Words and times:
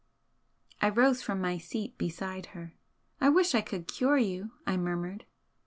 I 0.81 0.89
rose 0.89 1.21
from 1.21 1.39
my 1.41 1.59
seat 1.59 1.95
beside 1.99 2.47
her. 2.57 2.73
"I 3.19 3.29
wish 3.29 3.53
I 3.53 3.61
could 3.61 3.87
cure 3.87 4.17
you!" 4.17 4.49
I 4.65 4.75
murmured. 4.75 5.25